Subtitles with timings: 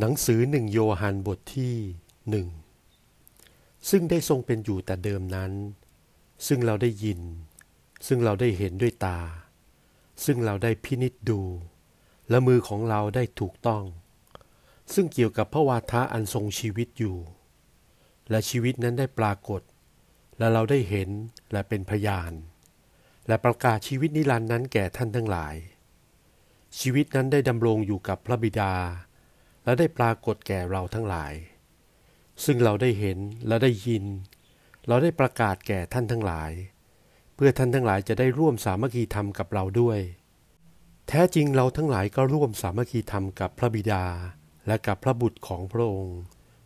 [0.00, 1.76] หนังสือหนึ่งโยฮันบทที่
[2.30, 2.48] หนึ่ง
[3.90, 5.52] ซึ่งได้ทรงเป็นอยู่แต่เดิมนั้น
[6.46, 7.20] ซึ่งเราได้ยิน
[8.06, 9.20] ซึ่งเราได้เห็นด้วยตา
[10.24, 11.40] ซึ่งเราได้พินิจดู
[12.28, 13.84] และมือของเราได้ถูกต้อง
[14.94, 17.16] ซึ่งเกี่ยวกับพระวาทะอันทรงชีวิตอยู่
[18.30, 19.62] และชีวิตนั้นได้ปรากฏ
[20.38, 21.08] และเราได้เห็น
[21.52, 22.32] และเป็นพยาน
[23.28, 25.54] และประกาศชีวิตนิรันดร์นั้นแก่ท่านทั้งหลาย
[26.78, 28.74] ชีวิตนั้นได้ดำรงอยู่กับพระบิดา
[29.64, 31.32] และได้ปรากฏแก่เราทั้งหลาย
[32.44, 34.04] ซึ่งเราได้เห็นและได้ยิน
[34.88, 36.50] เราได้ประกาศแก่ท่านทั้งหลาย
[37.34, 39.98] เพื่อท่านทั้งหลายจะได้ร่วมสามัคคีธรรมกับเราด้วย
[41.08, 44.04] แท้จริงเราทั้งหลายก็ร่วมสามัคคีธรรมกับพระบิดา
[44.66, 46.18] และกับพระบุตรของพระองค์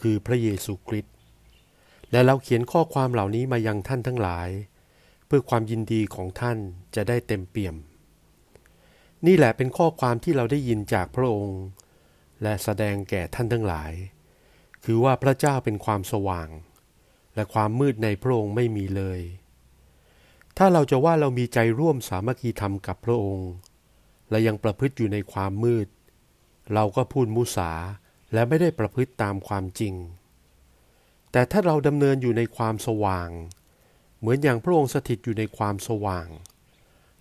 [0.00, 1.14] คือพระเยซูคริสต์
[2.12, 4.48] และเราเขียนข้อความเหล่านี้มายังท่านทั้งหลาย
[5.26, 6.58] เพื่อความยินดีของท่าน
[6.94, 7.76] จะได้เต็มเปี่ยม
[9.26, 11.58] นี่แหละเป็นข้อความที่เราได้ยินจากพระองค์
[12.42, 13.92] และแสดงแก่ท่านทั้งหลาย
[14.84, 16.48] คือว่าพระเจ้าเป็นความสว่าง
[17.34, 19.20] และความมืดในพระองค์ไม่มีเลย
[20.56, 23.50] ถ้าเราจะว่าเรามีใจร่วมสามัคคีธรรมกับพระองค์
[24.30, 25.88] และยังประพฤติอยู่ในความมืด
[26.74, 27.70] เราก็พูดมุสา
[28.32, 29.94] และไม่ได้ประพฤติตามความจริง
[31.32, 33.30] แต่ถ้าเราดำเนินอยู่ในความสว่าง
[34.18, 36.28] เหมือนอย่างพระองค์สถิตอยู่ในความสว่าง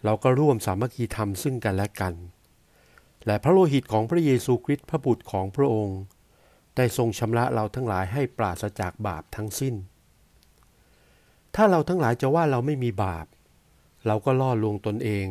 [0.03, 2.13] เราก็ร่วมสามัคคีธรรมซึ่งกันและกัน
[3.29, 5.99] และพระโลหิตของพระเยซูคริสต์พระบุตรของพระองค์
[6.75, 9.75] ได้ทรงชำระเราทั้งหลายให้ปราศจากบาปทั้งสิ้น
[11.55, 13.25] ถ้าเราทั้งหลายจะว่าเราไม่มีบาป
[14.07, 15.27] เราก็ล่อลวงตนเอง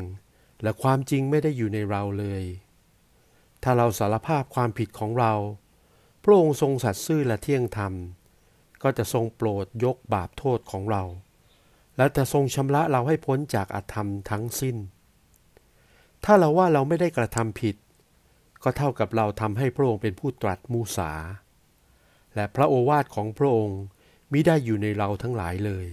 [0.63, 2.43] และความจริงไม่ได้อยู่ในเราเลย
[3.63, 5.33] ถ้าเราสารภาพความผิดของเรา
[6.25, 7.93] พระองค์ทรงสัตย์ซื่อและเที่ยงธรรม
[8.83, 11.03] ก็จะทรงโปรดยกบาปโทษของเรา
[11.97, 14.77] และจะทรงชำระเราให้พ้นจากอธรรมทั้งสิ้น
[16.25, 17.77] ถ้าเราว่าเราไม่ได้กระทำผิด
[18.63, 21.13] ก็เท่ากับเราทำให้พระองค์เป็นผู้ตรัสมูสา
[22.35, 23.81] และพระโอวาทของพระองค์
[24.33, 25.89] มิได้อยู่ในเราทั้งหลายเลย